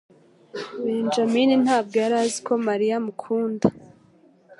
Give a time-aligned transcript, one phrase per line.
[0.83, 3.67] Benjamin ntabwo yari azi ko Mariya amukunda.